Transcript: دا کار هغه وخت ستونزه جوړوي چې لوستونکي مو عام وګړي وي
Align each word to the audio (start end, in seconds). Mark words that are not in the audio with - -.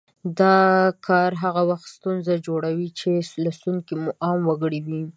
دا 0.39 0.57
کار 1.07 1.31
هغه 1.43 1.61
وخت 1.69 1.87
ستونزه 1.97 2.33
جوړوي 2.47 2.89
چې 2.99 3.09
لوستونکي 3.43 3.93
مو 4.01 4.09
عام 4.25 4.39
وګړي 4.45 4.79
وي 4.87 5.01